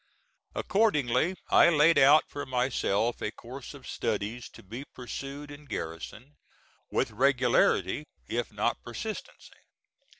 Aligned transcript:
Accordingly 0.55 1.35
I 1.51 1.69
laid 1.69 1.99
out 1.99 2.23
for 2.27 2.43
myself 2.43 3.21
a 3.21 3.29
course 3.29 3.75
of 3.75 3.87
studies 3.87 4.49
to 4.49 4.63
be 4.63 4.83
pursued 4.83 5.51
in 5.51 5.65
garrison, 5.65 6.37
with 6.89 7.11
regularity, 7.11 8.07
if 8.27 8.51
not 8.51 8.81
persistency. 8.81 9.59